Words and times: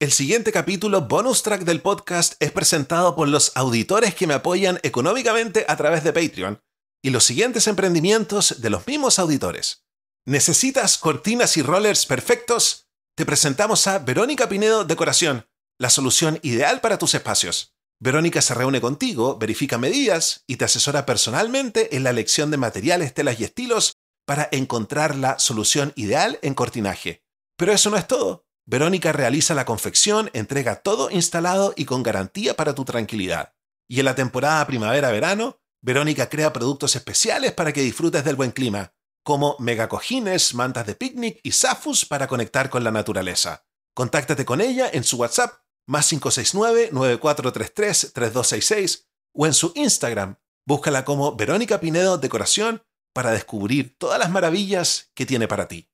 El 0.00 0.12
siguiente 0.12 0.50
capítulo 0.50 1.02
bonus 1.02 1.42
track 1.42 1.64
del 1.64 1.82
podcast 1.82 2.32
es 2.40 2.52
presentado 2.52 3.14
por 3.14 3.28
los 3.28 3.52
auditores 3.54 4.14
que 4.14 4.26
me 4.26 4.32
apoyan 4.32 4.80
económicamente 4.82 5.66
a 5.68 5.76
través 5.76 6.02
de 6.02 6.14
Patreon 6.14 6.58
y 7.02 7.10
los 7.10 7.24
siguientes 7.24 7.66
emprendimientos 7.66 8.62
de 8.62 8.70
los 8.70 8.86
mismos 8.86 9.18
auditores. 9.18 9.84
¿Necesitas 10.24 10.96
cortinas 10.96 11.58
y 11.58 11.62
rollers 11.62 12.06
perfectos? 12.06 12.88
Te 13.14 13.26
presentamos 13.26 13.86
a 13.88 13.98
Verónica 13.98 14.48
Pinedo 14.48 14.86
Decoración, 14.86 15.46
la 15.78 15.90
solución 15.90 16.38
ideal 16.40 16.80
para 16.80 16.96
tus 16.96 17.14
espacios. 17.14 17.74
Verónica 17.98 18.40
se 18.40 18.54
reúne 18.54 18.80
contigo, 18.80 19.36
verifica 19.36 19.76
medidas 19.76 20.44
y 20.46 20.56
te 20.56 20.64
asesora 20.64 21.04
personalmente 21.04 21.94
en 21.94 22.04
la 22.04 22.10
elección 22.10 22.50
de 22.50 22.56
materiales, 22.56 23.12
telas 23.12 23.38
y 23.38 23.44
estilos 23.44 23.98
para 24.24 24.48
encontrar 24.50 25.14
la 25.14 25.38
solución 25.38 25.92
ideal 25.94 26.38
en 26.40 26.54
cortinaje. 26.54 27.22
Pero 27.58 27.74
eso 27.74 27.90
no 27.90 27.98
es 27.98 28.06
todo. 28.06 28.46
Verónica 28.70 29.10
realiza 29.10 29.54
la 29.54 29.64
confección, 29.64 30.30
entrega 30.32 30.76
todo 30.76 31.10
instalado 31.10 31.74
y 31.74 31.86
con 31.86 32.04
garantía 32.04 32.54
para 32.54 32.72
tu 32.72 32.84
tranquilidad. 32.84 33.52
Y 33.88 33.98
en 33.98 34.04
la 34.04 34.14
temporada 34.14 34.64
primavera-verano, 34.64 35.58
Verónica 35.82 36.28
crea 36.28 36.52
productos 36.52 36.94
especiales 36.94 37.50
para 37.50 37.72
que 37.72 37.80
disfrutes 37.80 38.22
del 38.22 38.36
buen 38.36 38.52
clima, 38.52 38.94
como 39.24 39.56
megacojines, 39.58 40.54
mantas 40.54 40.86
de 40.86 40.94
picnic 40.94 41.40
y 41.42 41.50
zafus 41.50 42.06
para 42.06 42.28
conectar 42.28 42.70
con 42.70 42.84
la 42.84 42.92
naturaleza. 42.92 43.66
Contáctate 43.92 44.44
con 44.44 44.60
ella 44.60 44.88
en 44.92 45.02
su 45.02 45.16
WhatsApp 45.16 45.52
más 45.88 46.12
569-9433-3266 46.12 49.06
o 49.34 49.46
en 49.46 49.52
su 49.52 49.72
Instagram. 49.74 50.36
Búscala 50.64 51.04
como 51.04 51.34
Verónica 51.34 51.80
Pinedo 51.80 52.18
Decoración 52.18 52.84
para 53.12 53.32
descubrir 53.32 53.98
todas 53.98 54.20
las 54.20 54.30
maravillas 54.30 55.10
que 55.14 55.26
tiene 55.26 55.48
para 55.48 55.66
ti. 55.66 55.89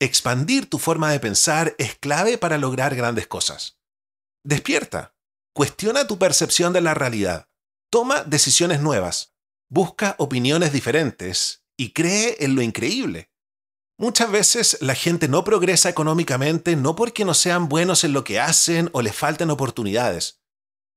Expandir 0.00 0.68
tu 0.68 0.78
forma 0.78 1.12
de 1.12 1.20
pensar 1.20 1.74
es 1.78 1.94
clave 1.94 2.38
para 2.38 2.58
lograr 2.58 2.96
grandes 2.96 3.26
cosas. 3.26 3.78
Despierta. 4.42 5.14
Cuestiona 5.52 6.06
tu 6.06 6.18
percepción 6.18 6.72
de 6.72 6.80
la 6.80 6.94
realidad. 6.94 7.49
Toma 7.90 8.22
decisiones 8.22 8.80
nuevas, 8.80 9.34
busca 9.68 10.14
opiniones 10.18 10.72
diferentes 10.72 11.64
y 11.76 11.92
cree 11.92 12.36
en 12.38 12.54
lo 12.54 12.62
increíble. 12.62 13.32
Muchas 13.98 14.30
veces 14.30 14.78
la 14.80 14.94
gente 14.94 15.26
no 15.26 15.42
progresa 15.42 15.88
económicamente 15.88 16.76
no 16.76 16.94
porque 16.94 17.24
no 17.24 17.34
sean 17.34 17.68
buenos 17.68 18.04
en 18.04 18.12
lo 18.12 18.22
que 18.22 18.38
hacen 18.38 18.90
o 18.92 19.02
les 19.02 19.16
falten 19.16 19.50
oportunidades, 19.50 20.40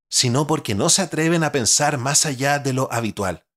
sino 0.07 0.45
porque 0.45 0.75
no 0.75 0.87
se 0.89 1.01
atreven 1.01 1.43
a 1.43 1.51
pensar 1.51 1.97
más 1.97 2.27
allá 2.27 2.59
de 2.59 2.73
lo 2.73 2.87
habitual. 2.93 3.47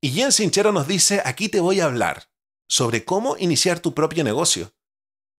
Y 0.00 0.12
Jen 0.12 0.32
Sinchero 0.32 0.72
nos 0.72 0.88
dice, 0.88 1.20
aquí 1.26 1.50
te 1.50 1.60
voy 1.60 1.80
a 1.80 1.84
hablar 1.84 2.30
sobre 2.66 3.04
cómo 3.04 3.36
iniciar 3.36 3.80
tu 3.80 3.94
propio 3.94 4.24
negocio, 4.24 4.74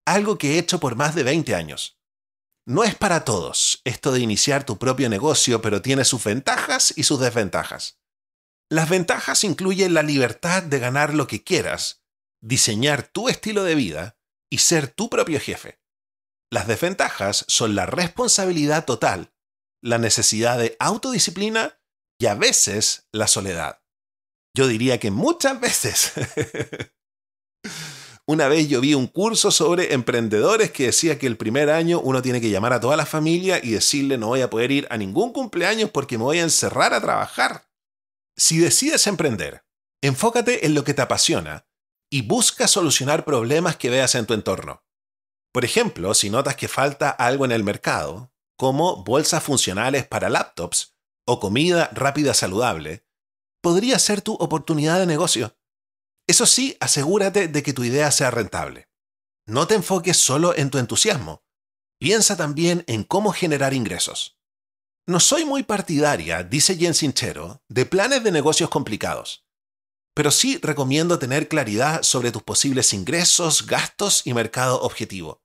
algo 0.05 0.37
que 0.37 0.53
he 0.53 0.59
hecho 0.59 0.79
por 0.79 0.95
más 0.95 1.15
de 1.15 1.23
20 1.23 1.55
años. 1.55 2.00
No 2.67 2.83
es 2.83 2.95
para 2.95 3.25
todos 3.25 3.81
esto 3.85 4.11
de 4.11 4.19
iniciar 4.19 4.65
tu 4.65 4.77
propio 4.77 5.09
negocio, 5.09 5.61
pero 5.61 5.81
tiene 5.81 6.05
sus 6.05 6.23
ventajas 6.23 6.93
y 6.95 7.03
sus 7.03 7.19
desventajas. 7.19 7.99
Las 8.69 8.87
ventajas 8.87 9.43
incluyen 9.43 9.93
la 9.93 10.03
libertad 10.03 10.63
de 10.63 10.79
ganar 10.79 11.13
lo 11.13 11.27
que 11.27 11.43
quieras, 11.43 12.03
diseñar 12.41 13.03
tu 13.03 13.29
estilo 13.29 13.63
de 13.63 13.75
vida 13.75 14.17
y 14.49 14.59
ser 14.59 14.87
tu 14.87 15.09
propio 15.09 15.39
jefe. 15.39 15.81
Las 16.51 16.67
desventajas 16.67 17.45
son 17.47 17.75
la 17.75 17.85
responsabilidad 17.85 18.85
total, 18.85 19.33
la 19.81 19.97
necesidad 19.97 20.59
de 20.59 20.75
autodisciplina 20.79 21.79
y 22.19 22.27
a 22.27 22.35
veces 22.35 23.07
la 23.11 23.27
soledad. 23.27 23.81
Yo 24.55 24.67
diría 24.67 24.99
que 24.99 25.11
muchas 25.11 25.59
veces. 25.59 26.13
Una 28.31 28.47
vez 28.47 28.69
yo 28.69 28.79
vi 28.79 28.93
un 28.93 29.07
curso 29.07 29.51
sobre 29.51 29.93
emprendedores 29.93 30.71
que 30.71 30.85
decía 30.85 31.19
que 31.19 31.27
el 31.27 31.35
primer 31.35 31.69
año 31.69 31.99
uno 31.99 32.21
tiene 32.21 32.39
que 32.39 32.49
llamar 32.49 32.71
a 32.71 32.79
toda 32.79 32.95
la 32.95 33.05
familia 33.05 33.59
y 33.61 33.71
decirle 33.71 34.17
no 34.17 34.27
voy 34.27 34.39
a 34.39 34.49
poder 34.49 34.71
ir 34.71 34.87
a 34.89 34.95
ningún 34.95 35.33
cumpleaños 35.33 35.89
porque 35.89 36.17
me 36.17 36.23
voy 36.23 36.39
a 36.39 36.43
encerrar 36.43 36.93
a 36.93 37.01
trabajar. 37.01 37.67
Si 38.37 38.57
decides 38.57 39.05
emprender, 39.07 39.65
enfócate 40.01 40.65
en 40.65 40.75
lo 40.75 40.85
que 40.85 40.93
te 40.93 41.01
apasiona 41.01 41.67
y 42.09 42.21
busca 42.21 42.69
solucionar 42.69 43.25
problemas 43.25 43.75
que 43.75 43.89
veas 43.89 44.15
en 44.15 44.25
tu 44.25 44.33
entorno. 44.33 44.81
Por 45.51 45.65
ejemplo, 45.65 46.13
si 46.13 46.29
notas 46.29 46.55
que 46.55 46.69
falta 46.69 47.09
algo 47.09 47.43
en 47.43 47.51
el 47.51 47.65
mercado, 47.65 48.31
como 48.55 49.03
bolsas 49.03 49.43
funcionales 49.43 50.07
para 50.07 50.29
laptops 50.29 50.95
o 51.27 51.41
comida 51.41 51.89
rápida 51.91 52.33
saludable, 52.33 53.05
podría 53.61 53.99
ser 53.99 54.21
tu 54.21 54.35
oportunidad 54.35 54.99
de 54.99 55.05
negocio. 55.05 55.53
Eso 56.31 56.45
sí, 56.45 56.77
asegúrate 56.79 57.49
de 57.49 57.61
que 57.61 57.73
tu 57.73 57.83
idea 57.83 58.09
sea 58.09 58.31
rentable. 58.31 58.87
No 59.45 59.67
te 59.67 59.75
enfoques 59.75 60.15
solo 60.15 60.55
en 60.55 60.69
tu 60.69 60.77
entusiasmo. 60.77 61.43
Piensa 61.99 62.37
también 62.37 62.85
en 62.87 63.03
cómo 63.03 63.33
generar 63.33 63.73
ingresos. 63.73 64.39
No 65.05 65.19
soy 65.19 65.43
muy 65.43 65.63
partidaria, 65.63 66.43
dice 66.43 66.77
Jen 66.77 66.93
Sinchero, 66.93 67.61
de 67.67 67.85
planes 67.85 68.23
de 68.23 68.31
negocios 68.31 68.69
complicados. 68.69 69.45
Pero 70.15 70.31
sí 70.31 70.57
recomiendo 70.61 71.19
tener 71.19 71.49
claridad 71.49 72.01
sobre 72.01 72.31
tus 72.31 72.43
posibles 72.43 72.93
ingresos, 72.93 73.67
gastos 73.67 74.25
y 74.25 74.33
mercado 74.33 74.81
objetivo. 74.83 75.43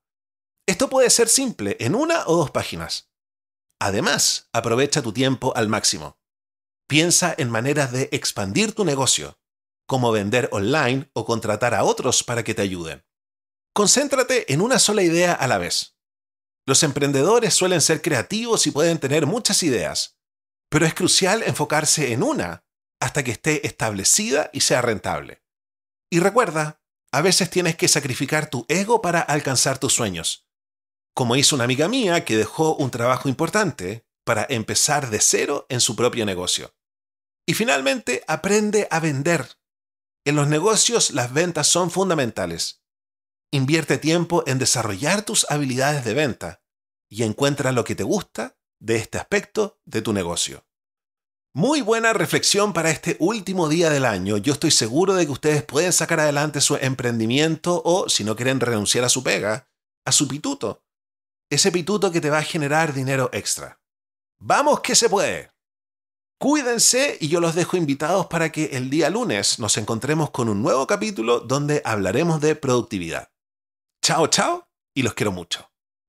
Esto 0.68 0.88
puede 0.88 1.10
ser 1.10 1.28
simple 1.28 1.76
en 1.80 1.96
una 1.96 2.28
o 2.28 2.36
dos 2.36 2.52
páginas. 2.52 3.10
Además, 3.80 4.50
aprovecha 4.52 5.02
tu 5.02 5.12
tiempo 5.12 5.52
al 5.56 5.68
máximo. 5.68 6.20
Piensa 6.86 7.34
en 7.36 7.50
maneras 7.50 7.90
de 7.90 8.08
expandir 8.12 8.72
tu 8.72 8.84
negocio, 8.84 9.36
como 9.86 10.12
vender 10.12 10.48
online 10.52 11.10
o 11.14 11.24
contratar 11.24 11.74
a 11.74 11.84
otros 11.84 12.22
para 12.22 12.42
que 12.42 12.54
te 12.54 12.62
ayuden. 12.62 13.04
Concéntrate 13.72 14.52
en 14.52 14.60
una 14.60 14.78
sola 14.78 15.02
idea 15.02 15.32
a 15.32 15.46
la 15.46 15.58
vez. 15.58 15.96
Los 16.66 16.82
emprendedores 16.82 17.54
suelen 17.54 17.80
ser 17.80 18.02
creativos 18.02 18.66
y 18.66 18.72
pueden 18.72 18.98
tener 18.98 19.26
muchas 19.26 19.62
ideas, 19.62 20.18
pero 20.68 20.84
es 20.84 20.94
crucial 20.94 21.42
enfocarse 21.44 22.12
en 22.12 22.22
una 22.22 22.64
hasta 23.00 23.22
que 23.22 23.30
esté 23.30 23.66
establecida 23.66 24.50
y 24.52 24.62
sea 24.62 24.82
rentable. 24.82 25.42
Y 26.10 26.20
recuerda, 26.20 26.80
a 27.12 27.20
veces 27.20 27.50
tienes 27.50 27.76
que 27.76 27.88
sacrificar 27.88 28.50
tu 28.50 28.66
ego 28.68 29.00
para 29.00 29.20
alcanzar 29.20 29.78
tus 29.78 29.92
sueños. 29.92 30.46
como 31.14 31.34
hizo 31.34 31.54
una 31.56 31.64
amiga 31.64 31.88
mía 31.88 32.26
que 32.26 32.36
dejó 32.36 32.76
un 32.76 32.90
trabajo 32.90 33.30
importante 33.30 34.06
para 34.22 34.46
empezar 34.50 35.08
de 35.08 35.20
cero 35.20 35.64
en 35.70 35.80
su 35.80 35.96
propio 35.96 36.26
negocio. 36.26 36.74
Y 37.46 37.54
finalmente, 37.54 38.22
aprende 38.28 38.86
a 38.90 39.00
vender. 39.00 39.48
En 40.26 40.34
los 40.34 40.48
negocios 40.48 41.12
las 41.12 41.32
ventas 41.32 41.68
son 41.68 41.88
fundamentales. 41.88 42.82
Invierte 43.52 43.96
tiempo 43.96 44.42
en 44.48 44.58
desarrollar 44.58 45.22
tus 45.22 45.48
habilidades 45.48 46.04
de 46.04 46.14
venta 46.14 46.64
y 47.08 47.22
encuentra 47.22 47.70
lo 47.70 47.84
que 47.84 47.94
te 47.94 48.02
gusta 48.02 48.58
de 48.80 48.96
este 48.96 49.18
aspecto 49.18 49.78
de 49.84 50.02
tu 50.02 50.12
negocio. 50.12 50.66
Muy 51.54 51.80
buena 51.80 52.12
reflexión 52.12 52.72
para 52.72 52.90
este 52.90 53.16
último 53.20 53.68
día 53.68 53.88
del 53.88 54.04
año. 54.04 54.36
Yo 54.36 54.52
estoy 54.52 54.72
seguro 54.72 55.14
de 55.14 55.26
que 55.26 55.32
ustedes 55.32 55.62
pueden 55.62 55.92
sacar 55.92 56.18
adelante 56.18 56.60
su 56.60 56.74
emprendimiento 56.74 57.80
o, 57.84 58.08
si 58.08 58.24
no 58.24 58.34
quieren 58.34 58.58
renunciar 58.58 59.04
a 59.04 59.08
su 59.08 59.22
pega, 59.22 59.70
a 60.04 60.10
su 60.10 60.26
pituto. 60.26 60.82
Ese 61.50 61.70
pituto 61.70 62.10
que 62.10 62.20
te 62.20 62.30
va 62.30 62.38
a 62.38 62.42
generar 62.42 62.92
dinero 62.92 63.30
extra. 63.32 63.80
¡Vamos 64.40 64.80
que 64.80 64.96
se 64.96 65.08
puede! 65.08 65.55
Cuídense 66.38 67.16
y 67.18 67.28
yo 67.28 67.40
los 67.40 67.54
dejo 67.54 67.78
invitados 67.78 68.26
para 68.26 68.52
que 68.52 68.66
el 68.76 68.90
día 68.90 69.08
lunes 69.08 69.58
nos 69.58 69.78
encontremos 69.78 70.30
con 70.30 70.50
un 70.50 70.62
nuevo 70.62 70.86
capítulo 70.86 71.40
donde 71.40 71.80
hablaremos 71.82 72.42
de 72.42 72.54
productividad. 72.54 73.30
Chao, 74.02 74.26
chao 74.26 74.68
y 74.94 75.02
los 75.02 75.14
quiero 75.14 75.32
mucho. 75.32 75.70